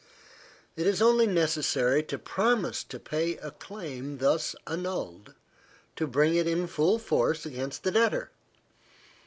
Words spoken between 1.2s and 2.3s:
necessary to